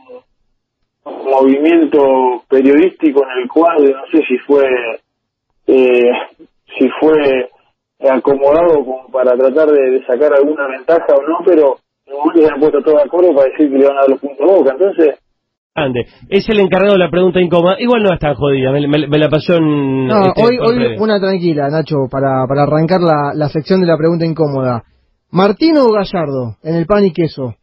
[1.03, 4.63] un movimiento periodístico en el cual no sé si fue
[5.67, 6.12] eh,
[6.78, 7.49] si fue
[8.10, 12.41] acomodado como para tratar de, de sacar alguna ventaja o no, pero en un momento
[12.47, 14.41] se han puesto todos de acuerdo para decir que le van a dar los puntos
[14.49, 14.71] a Boca.
[14.73, 15.19] Entonces,
[15.78, 17.75] Ande, es el encargado de la pregunta incómoda.
[17.80, 20.08] Igual no es tan jodida, me, me- me la pasó en...
[20.08, 23.97] No, este, hoy, hoy una tranquila, Nacho, para, para arrancar la, la sección de la
[23.97, 24.84] pregunta incómoda.
[25.32, 27.56] ¿Martino o Gallardo en el pan y queso?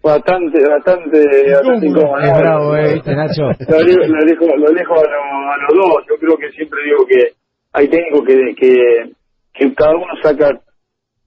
[0.10, 2.20] bastante, bastante, bastante incómodo.
[2.20, 3.44] Es bravo, eh, ¿viste, Nacho?
[3.70, 6.04] Lo elijo, lo elijo, lo elijo a, lo- a los dos.
[6.10, 7.34] Yo creo que siempre digo que
[7.74, 9.12] hay técnicos que, que,
[9.54, 10.50] que cada uno saca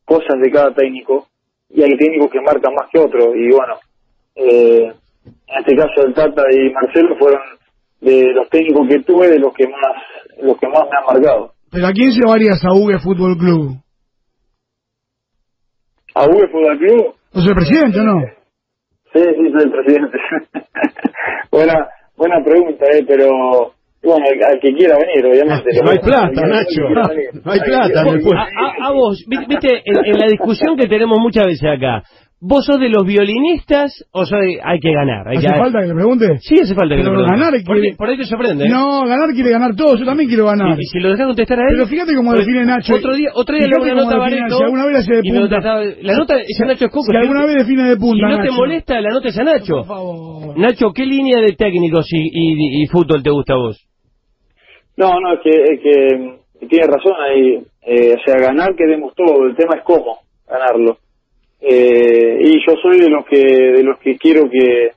[0.05, 1.27] cosas de cada técnico
[1.71, 3.29] y hay técnicos que marcan más que otros.
[3.37, 3.75] Y bueno,
[4.35, 4.93] eh,
[5.25, 7.41] en este caso el Tata y Marcelo fueron
[8.01, 10.03] de los técnicos que tuve de los que más
[10.43, 11.53] los que más me han marcado.
[11.71, 13.77] ¿Pero a quién se varías a Ugue Fútbol Club?
[16.15, 17.15] ¿A Uwe Fútbol Club?
[17.33, 18.21] ¿No soy presidente o no?
[19.13, 20.19] Sí, sí, soy el presidente.
[21.51, 23.29] buena, buena pregunta, eh, pero
[24.03, 25.71] bueno, al, al que quiera venir, obviamente.
[25.83, 26.89] No hay plata, Nacho.
[27.45, 28.05] No hay plata.
[28.83, 32.03] A, vos, vi- viste, en, en la discusión que tenemos muchas veces acá,
[32.43, 35.29] ¿vos sos de los violinistas o sos de hay que ganar?
[35.29, 36.27] Hay ¿Hace que, falta que le pregunte?
[36.41, 37.39] Sí, hace falta que Pero le preguntes.
[37.39, 38.65] ganar por, quiere- ahí- por ahí te sorprende.
[38.67, 38.69] ¿eh?
[38.69, 40.77] No, ganar quiere ganar todo, yo también quiero ganar.
[40.77, 41.75] Y, y si lo dejas contestar a él.
[41.79, 42.95] Pero fíjate cómo Pues, define Nacho.
[42.97, 44.57] Otro día, otro día le hago una nota a define, Bareto.
[44.59, 45.49] si alguna vez hace de punta.
[45.49, 47.07] trataba- la nota es a Nacho Escoco.
[47.13, 49.75] Si alguna vez define de punta, Si no te molesta, la nota es a Nacho.
[49.77, 50.59] Por favor.
[50.59, 53.79] Nacho, ¿qué línea de técnicos y, y- y fútbol te gusta a vos?
[54.97, 57.63] No, no, es que, es que, que tiene razón ahí.
[57.87, 59.47] Eh, o sea, ganar queremos todo.
[59.47, 60.99] El tema es cómo ganarlo.
[61.65, 64.91] Eh, y yo soy de los que de los que quiero que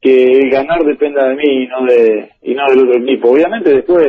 [0.00, 3.30] que el ganar dependa de mí y no de y no del otro equipo.
[3.32, 4.08] Obviamente después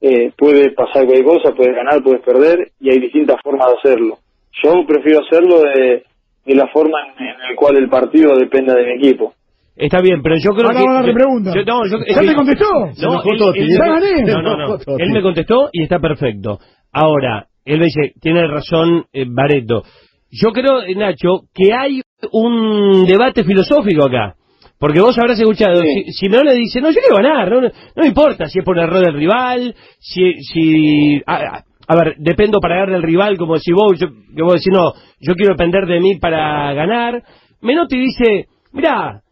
[0.00, 4.18] eh, puede pasar cualquier cosa, puedes ganar, puedes perder y hay distintas formas de hacerlo.
[4.62, 6.04] Yo prefiero hacerlo de,
[6.46, 9.34] de la forma en, en la cual el partido dependa de mi equipo.
[9.76, 10.84] Está bien, pero yo creo Ahora que...
[10.86, 11.52] va a darle yo- pregunta.
[11.54, 12.66] yo- no, yo- es ¿Ya que- te contestó?
[13.02, 13.58] No, él- Totti.
[13.60, 14.22] él- Ya gané.
[14.24, 14.50] No, no, no.
[14.50, 15.02] Se enojó Totti.
[15.02, 16.58] Él me contestó y está perfecto.
[16.92, 19.82] Ahora, él me dice, tiene razón eh, Bareto.
[20.30, 22.00] Yo creo, eh, Nacho, que hay
[22.32, 24.34] un debate filosófico acá.
[24.78, 26.04] Porque vos habrás escuchado, Sí.
[26.06, 29.04] si, Simeone dice, no, yo quiero ganar, no, no me importa si es por error
[29.04, 30.34] del rival, si...
[30.42, 34.42] si a, a- a ver, dependo para ganar del rival, como si vos, yo, que
[34.44, 37.20] vos decís, no, yo quiero depender de mí para ganar.
[37.62, 39.22] Menotti dice, mirá,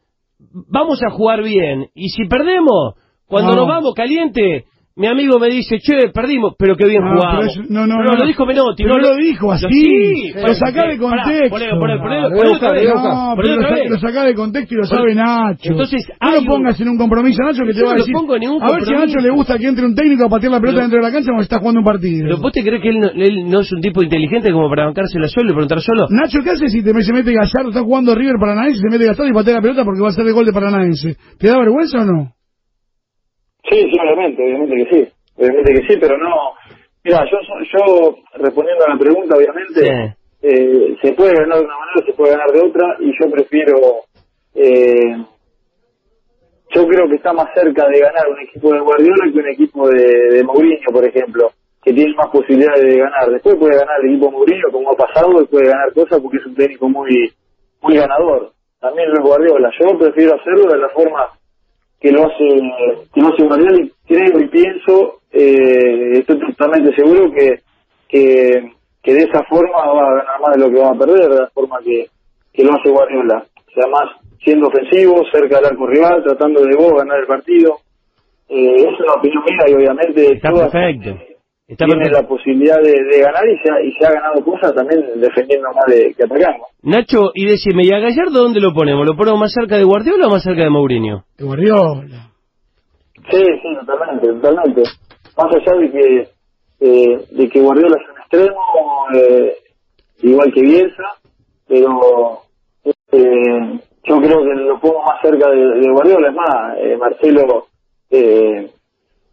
[0.69, 1.87] vamos a jugar bien.
[1.95, 2.95] Y si perdemos,
[3.29, 3.59] cuando No.
[3.61, 4.65] nos vamos caliente,
[4.99, 7.37] mi amigo me dice, che, perdimos, pero qué bien No, jugamos.
[7.39, 8.19] pero eso- no, no, Pero no.
[8.19, 8.83] lo dijo Menotti.
[8.83, 9.67] Pero no lo dijo así.
[9.71, 11.43] sí, Lo sacá de contexto.
[11.43, 12.93] lo voy a poné buscar, otra lo voy a vez.
[12.93, 13.13] buscar.
[13.15, 13.91] No, Poné pero lo, otra sa- vez.
[13.91, 15.71] lo sacá de contexto y lo sabe Nacho.
[15.73, 18.13] Entonces, no lo pongas en un compromiso, Nacho, que te va a decir.
[18.13, 20.29] pongo en ningún a ver si a Nacho le gusta que entre un técnico a
[20.29, 22.23] patear la pelota dentro de la cancha cuando está jugando un partido.
[22.25, 24.87] ¿Pero vos te crees que él no, él no es un tipo inteligente como para
[24.87, 26.07] bancársela solo y preguntar solo?
[26.11, 27.69] Nacho, ¿qué hace si te, se mete Gallardo?
[27.71, 30.27] Está jugando River Paranaense, se mete Gallardo y patea la pelota porque va a ser
[30.27, 31.17] el gol de Paranaense.
[31.39, 32.33] ¿Te da vergüenza o no?
[33.71, 35.13] Sí, sí, obviamente, obviamente que sí.
[35.37, 36.35] Obviamente que sí, pero no.
[37.05, 37.39] Mira, yo,
[37.73, 40.15] yo respondiendo a la pregunta, obviamente, Sí.
[40.43, 43.77] eh, se puede ganar de una manera, se puede ganar de otra, y yo prefiero.
[44.55, 45.17] Eh,
[46.75, 49.89] yo creo que está más cerca de ganar un equipo de Guardiola que un equipo
[49.89, 51.51] de, de Mourinho, por ejemplo,
[51.83, 53.31] que tiene más posibilidades de ganar.
[53.31, 56.47] Después puede ganar el equipo Mourinho, como ha pasado, y puede ganar cosas porque es
[56.47, 57.33] un técnico muy
[57.81, 58.53] muy ganador.
[58.81, 59.71] También lo es Guardiola.
[59.81, 61.27] Yo prefiero hacerlo de la forma
[62.01, 62.45] que lo hace
[63.13, 67.61] que lo hace Guardiola y creo y pienso eh, estoy totalmente seguro que,
[68.09, 71.29] que que de esa forma va a ganar más de lo que va a perder
[71.29, 72.07] de la forma que,
[72.53, 74.11] que lo hace Guardiola o sea más
[74.43, 77.79] siendo ofensivo cerca del arco rival tratando de vos ganar el partido
[78.49, 81.38] eh, esa es una opinión mía y obviamente Está todas perfecto.
[81.69, 82.23] Está perfecto.
[82.23, 85.69] la posibilidad de, de ganar y se, ha, y se ha ganado cosas también defendiendo
[85.69, 89.07] más de, que atacando Nacho, y decime, ¿y a Gallardo dónde lo ponemos?
[89.07, 91.25] ¿Lo ponemos más cerca de Guardiola o más cerca de Mourinho?
[91.37, 92.31] De Guardiola.
[93.31, 94.83] Sí, sí, totalmente, totalmente.
[95.37, 96.29] Más allá de que
[96.81, 98.61] eh, de que Guardiola es un extremo,
[99.15, 99.53] eh,
[100.23, 101.05] igual que Bielsa,
[101.67, 102.39] pero
[103.13, 106.29] eh, yo creo que lo pongo más cerca de, de Guardiola.
[106.29, 107.67] Es más, eh, Marcelo
[108.11, 108.71] eh,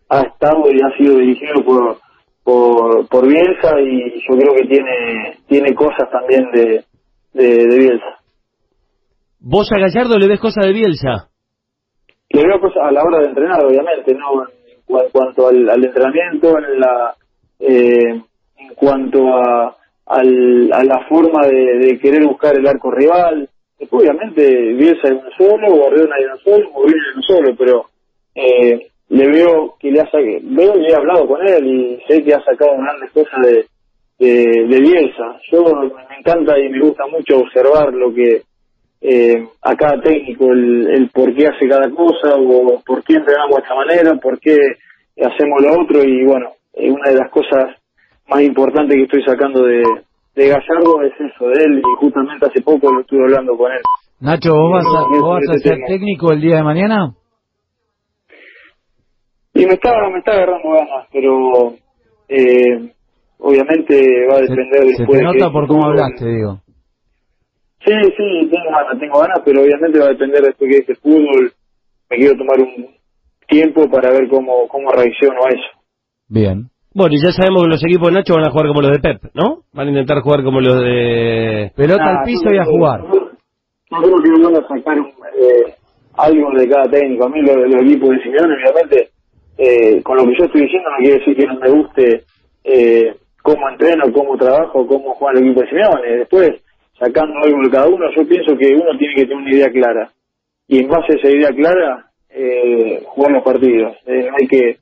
[0.10, 1.98] ha estado y ha sido dirigido por,
[2.46, 6.86] por por Bielsa y yo creo que tiene tiene cosas también de,
[7.34, 8.20] de, de Bielsa.
[9.40, 11.30] ¿Vos a Gallardo le ves cosas de Bielsa?
[12.30, 14.44] le veo cosas a la hora de entrenar, obviamente, ¿no?
[14.44, 17.16] En, cu- en cuanto al, al entrenamiento, en la
[17.60, 18.22] eh,
[18.58, 19.76] en cuanto a,
[20.08, 23.50] al- a la forma de, de querer buscar el arco rival.
[23.80, 27.86] Después, obviamente, Bielsa es uno solo, Guardiola es uno solo, Mourinho es uno solo, pero
[28.36, 32.24] eh, le veo que le ha sacado, veo y he hablado con él y sé
[32.24, 33.66] que ha sacado grandes cosas de,
[34.20, 35.40] de, de Bielsa.
[35.52, 38.42] Yo me encanta y me gusta mucho observar lo que
[39.02, 43.58] eh, a cada técnico el, el por qué hace cada cosa o por qué entrenamos
[43.58, 44.58] de esta manera, por qué
[45.22, 47.76] hacemos lo otro y bueno, eh, una de las cosas
[48.28, 49.84] más importantes que estoy sacando de,
[50.36, 53.82] de Gallardo es eso de él y justamente hace poco lo estuve hablando con él.
[54.20, 57.14] Nacho, ¿vos vas a, Sí, vos vas a sí, ser técnico el día de mañana?
[59.56, 61.74] Y me está, me está agarrando ganas, pero
[62.28, 62.92] eh,
[63.40, 66.60] obviamente va a Se, depender se después te de nota que- por cómo hablaste, digo.
[67.86, 71.54] Sí, sí, tengo ganas, tengo ganas, pero obviamente va a depender después que este fútbol.
[72.10, 72.88] Me quiero tomar un
[73.48, 75.80] tiempo para ver cómo, cómo reacciono a eso.
[76.28, 76.70] Bien.
[76.94, 79.00] Bueno, y ya sabemos que los equipos de Nacho van a jugar como los de
[79.00, 79.64] Pep, ¿no?
[79.74, 81.72] Van a intentar jugar como los de...
[81.76, 83.02] Pelota Ah, al piso yo y a jugar.
[83.04, 85.74] Yo creo que van a sacar eh,
[86.18, 87.26] algo de cada técnico.
[87.26, 89.10] A mí los, los equipos de Simeone, obviamente,
[89.58, 92.24] eh, con lo que yo estoy diciendo no quiere decir que no me guste
[92.64, 96.18] eh, cómo entreno, cómo trabajo, cómo juega el equipo de Simeone.
[96.18, 96.50] Después,
[97.00, 100.12] sacando algo de cada uno, yo pienso que uno tiene que tener una idea clara.
[100.68, 103.96] Y en base a esa idea clara, eh, jugar los partidos.
[104.06, 104.78] Eh, hay que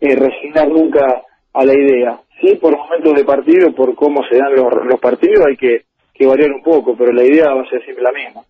[0.00, 2.20] eh, resignar nunca a la idea.
[2.40, 6.26] Sí, por momentos de partido, por cómo se dan los, los partidos, hay que, que
[6.26, 8.42] variar un poco, pero la idea va a ser siempre la misma.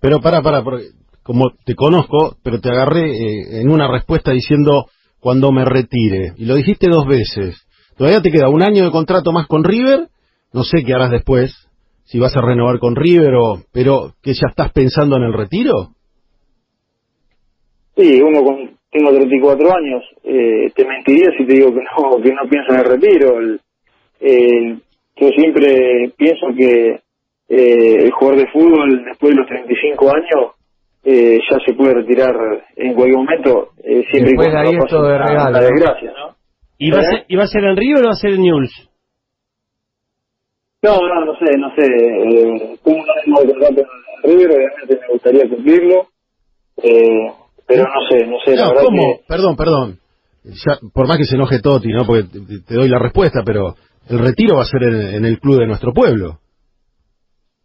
[0.00, 0.84] Pero para, para, porque
[1.22, 4.86] como te conozco, pero te agarré eh, en una respuesta diciendo
[5.22, 6.32] cuando me retire.
[6.36, 7.64] Y lo dijiste dos veces.
[7.96, 10.08] Todavía te queda un año de contrato más con River.
[10.52, 11.54] No sé qué harás después.
[12.04, 13.62] Si vas a renovar con River o...
[13.72, 15.90] Pero que ya estás pensando en el retiro.
[17.96, 22.32] Sí, uno con, tengo 34 años, eh, te mentiría si te digo que no, que
[22.32, 23.38] no pienso en el retiro.
[24.18, 24.82] El,
[25.16, 27.00] yo siempre pienso que
[27.48, 30.52] eh, el jugador de fútbol después de los 35 años
[31.04, 32.34] eh, ya se puede retirar
[32.76, 35.18] en cualquier momento, eh, siempre y Después de cuando ahí no es todo pase de
[35.18, 35.58] regalo, ¿no?
[35.60, 36.36] desgracia, ¿no?
[36.78, 38.42] ¿Y va, a ser, ¿Y va a ser en River o va a ser en
[38.42, 38.90] Newell's?
[40.82, 41.84] No, no, no sé, no sé.
[41.84, 43.82] Eh, tengo un de contrato
[44.24, 46.06] en River, obviamente me gustaría cumplirlo,
[46.82, 47.32] eh,
[47.66, 49.02] pero no sé, no sé, la No, verdad ¿cómo?
[49.18, 49.24] que...
[49.28, 49.98] Perdón, perdón.
[50.44, 52.04] Ya, por más que se enoje Toti, ¿no?
[52.04, 53.76] Porque te, te doy la respuesta, pero
[54.08, 56.38] el retiro va a ser en, en el club de nuestro pueblo.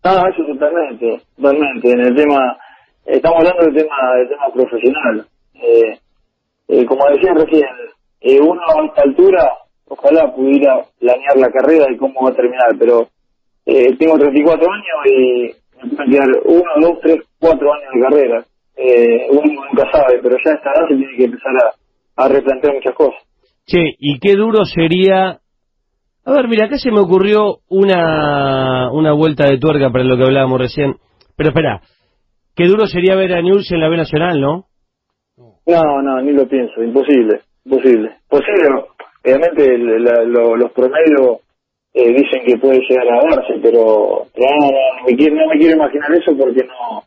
[0.03, 1.91] No, eso totalmente, totalmente.
[1.91, 2.37] En el tema,
[3.07, 5.27] estamos hablando del tema, del tema profesional.
[5.55, 5.99] Eh,
[6.67, 7.65] eh, como decía recién,
[8.21, 9.51] eh, uno a esta altura,
[9.87, 13.07] ojalá pudiera planear la carrera y cómo va a terminar, pero
[13.65, 18.45] eh, tengo 34 años y me pueden quedar uno, dos, tres, cuatro años de carrera.
[18.75, 22.75] Eh, uno nunca sabe, pero ya esta edad se tiene que empezar a, a replantear
[22.75, 23.21] muchas cosas.
[23.65, 25.39] Che, y qué duro sería...
[26.25, 30.23] A ver, mira, acá se me ocurrió una, una vuelta de tuerca para lo que
[30.23, 30.95] hablábamos recién.
[31.37, 31.81] Pero espera,
[32.57, 34.65] qué duro sería ver a Newell's en la B Nacional, ¿no?
[35.67, 38.17] No, no, ni lo pienso, imposible, imposible.
[38.27, 38.67] Posible,
[39.23, 41.39] obviamente el- la- lo- los promedios
[41.93, 45.57] eh, dicen que puede llegar a darse, pero no, no, no me quiero, no me
[45.59, 47.03] quiero imaginar eso porque no,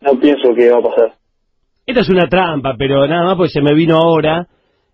[0.00, 1.12] no pienso que va a pasar.
[1.86, 4.46] Esta es una trampa, pero nada más porque se me vino ahora.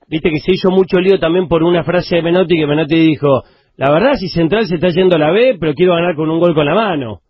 [0.08, 3.42] Viste que se hizo mucho lío también por una frase de Menotti que Menotti dijo,
[3.76, 6.38] la verdad si Central se está yendo a la B, pero quiero ganar con un
[6.38, 7.20] gol con la mano.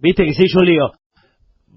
[0.00, 0.92] Viste que se hizo un lío.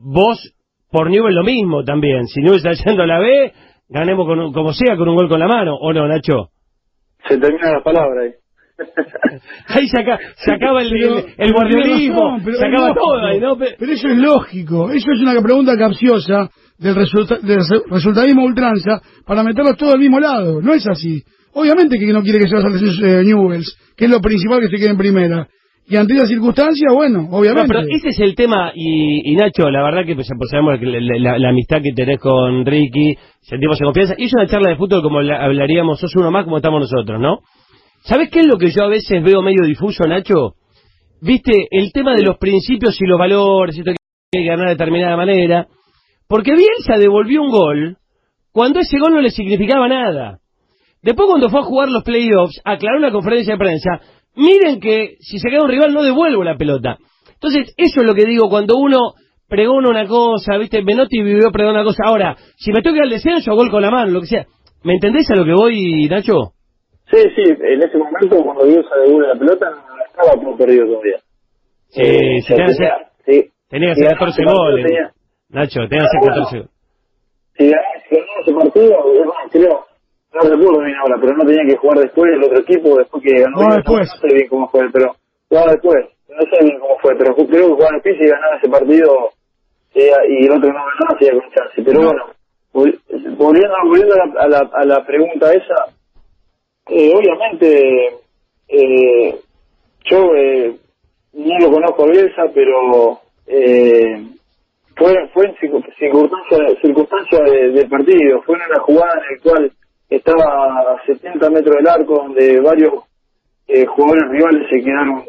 [0.04, 0.54] Vos,
[0.92, 2.26] por Newell lo mismo también.
[2.28, 3.54] Si Newell está yendo a la B,
[3.90, 5.76] ganemos con un- como sea con un gol con la mano.
[5.80, 6.50] ¿O no, Nacho?
[7.28, 8.32] Se terminan las palabras ahí.
[9.68, 13.40] Ahí se, acá- se acaba el, Pero- el, el guardiolismo, se es acaba todo ahí,
[13.40, 13.56] ¿no?
[13.58, 14.90] Pe- Pero eso es lógico.
[14.92, 20.00] Eso es una pregunta capciosa del, resulta- del resu- resultadismo ultranza para meterlos todos al
[20.00, 20.62] mismo lado.
[20.62, 21.22] No es así.
[21.54, 22.72] Obviamente que no quiere que se vaya a
[23.20, 25.48] eh, Newells, que es lo principal que se quede en primera.
[25.92, 27.68] Y ante esa circunstancia, bueno, No, obviamente.
[27.68, 30.86] pero ese es el tema, y, y Nacho, la verdad que pues, pues, sabemos que
[30.86, 34.78] la, la- amistad que tenés con Ricky, sentimos en confianza, y es una charla de
[34.78, 37.40] fútbol como la- hablaríamos, sos uno más como estamos nosotros, ¿no?
[38.06, 40.54] ¿Sabés qué es lo que yo a veces veo medio difuso, Nacho?
[41.22, 43.98] Viste, el tema de los principios y los valores, esto que
[44.40, 45.68] hay que ganar de determinada manera,
[46.30, 47.98] porque Bielsa devolvió un gol
[48.54, 50.38] cuando ese gol no le significaba nada.
[51.04, 53.90] Después cuando fue a jugar los playoffs, aclaró en la conferencia de prensa,
[54.36, 56.98] miren que si se queda un rival no devuelvo la pelota.
[57.34, 59.13] Entonces, eso es lo que digo, cuando uno
[59.48, 63.54] pregona una cosa, viste, Menotti vivió pregona una cosa, ahora, si me toca el descenso,
[63.56, 64.46] gol con la mano, lo que sea.
[64.84, 66.54] ¿Me entendés a lo que voy, Nacho?
[67.12, 71.17] Sí, sí, en ese momento cuando Bielsa devuelve la pelota no estaba todo perdido todavía.
[71.89, 73.52] Sí, Eh, sea, tenía que tenía- hacer- sí.
[73.70, 74.86] Tenía que Sí, hacer además 14 ese partido goles.
[74.86, 75.12] tenía-
[75.50, 76.72] Nacho, tenía que hacer 14 goles.
[77.58, 77.65] si
[78.15, 78.98] ganaba ese partido,
[79.52, 79.86] creo,
[80.34, 83.39] no recuerdo bien ahora, pero no tenía que jugar después el otro equipo, después que
[83.41, 83.58] ganó.
[83.58, 84.10] Bielsa, después.
[84.22, 85.15] No, sé bien cómo fue, pero
[85.50, 86.06] jugaba después.
[86.30, 89.30] No sé bien cómo fue, pero creo que jugaba después y ganaba ese partido
[89.96, 91.82] eh, y el otro no ganaba, se iba con chance.
[91.84, 92.24] Pero bueno,
[92.74, 95.86] vol- volviendo, volviendo a, la, a, la, a la pregunta esa,
[96.88, 98.08] eh, obviamente
[98.70, 99.36] eh,
[100.06, 100.76] yo eh,
[101.34, 104.28] no lo conozco a Bielsa, pero eh,
[104.96, 109.72] fue, fue en circun- circunstancia, circunstancia de- partido, fue en una jugada en la cual
[110.12, 112.93] estaba a 70 metros del arco donde varios
[113.67, 115.24] eh, jugadores rivales se quedaron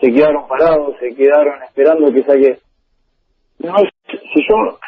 [0.00, 2.58] se quedaron parados, se quedaron esperando que saque.
[3.60, 4.78] No, si yo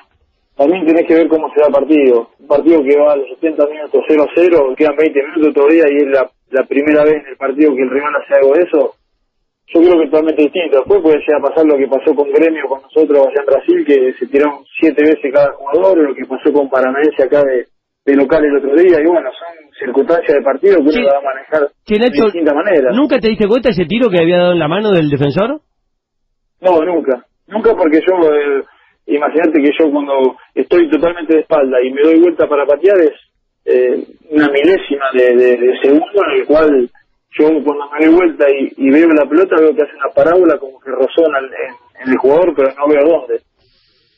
[0.57, 2.31] también tenés que ver cómo se da partido.
[2.41, 5.85] Un partido que va a los 70 minutos 0 a 0, quedan 20 minutos todavía
[5.91, 8.63] y es la, la primera vez en el partido que el rival hace algo de
[8.63, 8.95] eso.
[9.69, 10.79] Yo creo que es totalmente distinto.
[10.79, 13.85] Después puede llegar a pasar lo que pasó con Gremio, con nosotros allá en Brasil,
[13.87, 17.67] que se tiraron siete veces cada jugador, o lo que pasó con Paranaense acá de,
[18.07, 18.99] de local el otro día.
[19.03, 22.93] Y bueno, son circunstancias de partido que uno va a manejar de Nacho, distinta manera.
[22.93, 25.61] ¿nunca te diste cuenta ese tiro que había dado en la mano del defensor?
[26.61, 27.25] No, nunca.
[27.49, 28.63] Nunca porque yo, eh,
[29.07, 33.13] imagínate que yo cuando estoy totalmente de espalda y me doy vuelta para patear es
[33.65, 36.91] eh, una milésima de, de- de segundo en el cual
[37.39, 40.57] yo cuando me doy vuelta y, y veo la pelota veo que hace una parábola
[40.59, 43.41] como que rozó en el, en- en el jugador pero no veo dónde.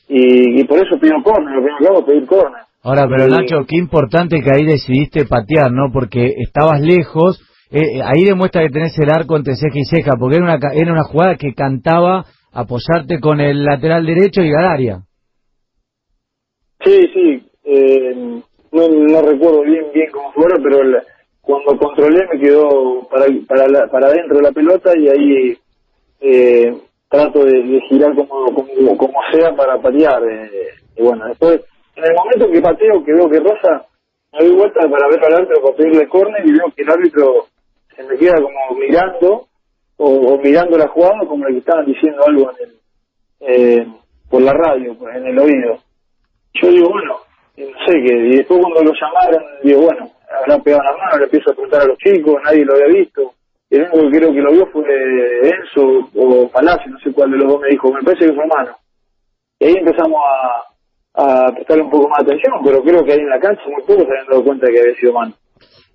[0.07, 2.61] Y, y por eso pido córner, lo primero que hago es pedir córner.
[2.83, 3.27] Ahora, pero.
[3.27, 5.91] Nacho, qué importante que ahí decidiste patear, ¿no?
[5.91, 7.41] Porque estabas lejos.
[7.71, 10.91] eh, ahí demuestra que tenés el arco entre ceja y ceja, porque era una, era
[10.91, 15.01] una jugada que cantaba apoyarte con el lateral derecho y al área.
[16.83, 18.15] Sí, sí, eh,
[18.71, 21.03] no, no recuerdo bien bien cómo fuera, pero la-
[21.41, 25.57] cuando controlé me quedó para para, la- para adentro de la pelota y ahí
[26.21, 26.73] eh,
[27.09, 30.23] trato de, de girar como, como como sea para patear.
[30.23, 30.49] eh,
[30.97, 31.61] y bueno, después,
[31.99, 33.85] en el momento que pateo, que veo que rosa,
[34.33, 37.47] me doy vuelta para ver al árbitro para pedirle córner y veo que el árbitro
[37.95, 39.47] se me queda como mirando
[39.97, 42.51] o, o mirando la jugada como le estaban diciendo algo
[44.29, 45.79] por la radio, pues, en el oído
[46.53, 47.15] yo digo, bueno,
[47.57, 51.23] no sé qué, y después cuando lo llamaron, digo, bueno, habrán pegado la mano, le
[51.25, 53.33] empiezo a preguntar a los chicos, nadie lo había visto.
[53.69, 54.83] El único que creo que lo vio fue
[55.43, 58.47] Enzo o Palacio, no sé cuál de los dos me dijo, me parece que fue
[58.47, 58.75] mano.
[59.59, 60.63] Y ahí empezamos a,
[61.19, 63.81] a prestarle un poco más de atención, pero creo que ahí en la cancha muy
[63.83, 65.33] pocos se habían dado cuenta de que había sido mano.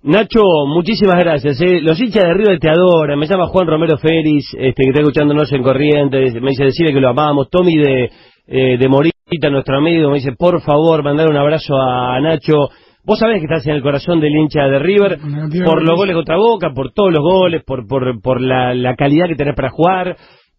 [0.03, 1.59] Nacho, muchísimas gracias.
[1.61, 1.79] eh.
[1.81, 3.17] Los hinchas de River te adoran.
[3.17, 6.33] Me llama Juan Romero Feris, este, que está escuchándonos en Corrientes.
[6.35, 7.49] Me dice decirle que lo amamos.
[7.49, 8.11] Tommy de,
[8.47, 12.69] eh, de Morita, nuestro amigo, me dice, por favor, mandar un abrazo a Nacho.
[13.03, 15.17] Vos sabés que estás en el corazón del hincha de River
[15.65, 19.27] por los goles contra Boca, por todos los goles, por, por, por la, la calidad
[19.27, 20.17] que tenés para jugar.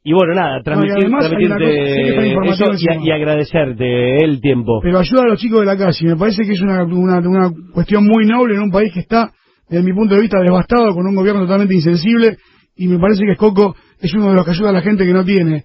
[0.08, 4.78] Y bueno, nada, transmitir, hay una cosa- eso y, y agradecerte el tiempo.
[4.80, 6.06] Pero ayuda a los chicos de la calle.
[6.06, 9.32] Me parece que es una, una, una cuestión muy noble en un país que está,
[9.68, 12.36] desde mi punto de vista, devastado, con un gobierno totalmente insensible.
[12.76, 15.12] Y me parece que Escoco es uno de los que ayuda a la gente que
[15.12, 15.64] no tiene.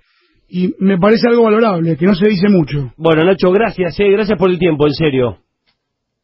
[0.50, 2.92] Y me parece algo valorable, que no se dice mucho.
[2.98, 5.38] Bueno, Nacho, gracias, eh, gracias por el tiempo, en serio.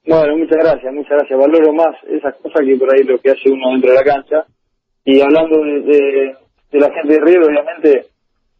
[0.07, 1.39] Bueno, muchas gracias, muchas gracias.
[1.39, 4.43] Valoro más esas cosas que por ahí lo que hace uno dentro de la cancha.
[5.05, 8.05] Y hablando de, de- de la gente de River, obviamente,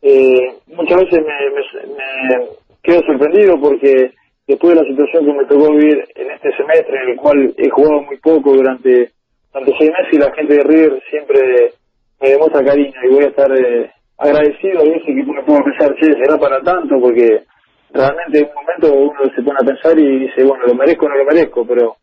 [0.01, 2.45] eh, muchas veces me, me- me
[2.83, 4.11] quedo sorprendido porque
[4.47, 7.69] después de la situación que me tocó vivir en este semestre, en el cual he
[7.69, 9.11] jugado muy poco durante,
[9.53, 11.73] durante seis meses, y la gente de River siempre
[12.21, 14.79] me demuestra cariño y voy a estar eh, agradecido.
[14.79, 17.43] A veces que me puedo pensar, che, será para tanto, porque
[17.91, 21.09] realmente en un momento uno se pone a pensar y dice, bueno, lo merezco o
[21.09, 21.95] no lo merezco, pero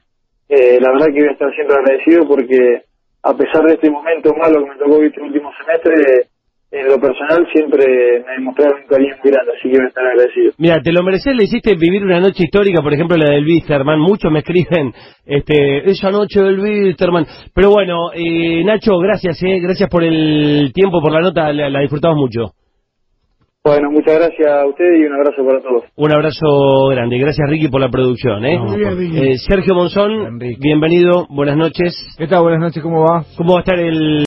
[0.48, 2.82] eh, la verdad que voy a estar siempre agradecido porque
[3.24, 6.28] a pesar de este momento malo que me tocó este último semestre,
[6.70, 7.86] en lo personal siempre
[8.26, 10.52] me demostraron un cariño muy así que voy a estar agradecido.
[10.58, 13.98] Mira, te lo mereces, le hiciste vivir una noche histórica, por ejemplo la del Wisterman,
[13.98, 14.92] muchos me escriben,
[15.24, 21.00] este, esa noche del Wisterman, pero bueno, eh, Nacho, gracias, eh, gracias por el tiempo,
[21.00, 22.63] por la nota, la disfrutamos mucho.
[23.66, 25.84] Bueno, muchas gracias a ustedes y un abrazo para todos.
[25.96, 28.60] Un abrazo grande, gracias Ricky por la producción, eh.
[28.94, 29.18] Ricky.
[29.18, 30.58] Eh, Sergio Monzón, Enrique.
[30.60, 31.96] bienvenido, buenas noches.
[32.18, 32.42] ¿Qué tal?
[32.42, 33.24] Buenas noches, ¿cómo va?
[33.38, 34.22] ¿Cómo va a estar el